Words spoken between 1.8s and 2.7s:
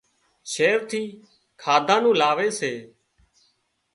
نُون لاوي